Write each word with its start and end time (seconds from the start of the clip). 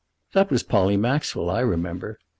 "That 0.33 0.49
was 0.49 0.63
Polly 0.63 0.97
Maxwell. 0.97 1.51
I 1.51 1.59
remember. 1.59 2.17